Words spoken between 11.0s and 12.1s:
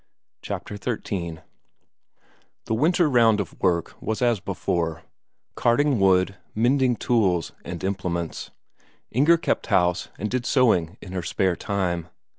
in her spare time.